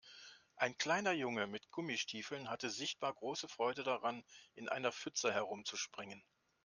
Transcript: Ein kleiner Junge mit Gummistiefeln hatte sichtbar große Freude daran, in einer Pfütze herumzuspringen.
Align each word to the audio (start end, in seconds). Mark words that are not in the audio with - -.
Ein 0.55 0.75
kleiner 0.79 1.11
Junge 1.11 1.45
mit 1.45 1.69
Gummistiefeln 1.69 2.49
hatte 2.49 2.71
sichtbar 2.71 3.13
große 3.13 3.47
Freude 3.47 3.83
daran, 3.83 4.23
in 4.55 4.67
einer 4.67 4.91
Pfütze 4.91 5.31
herumzuspringen. 5.31 6.23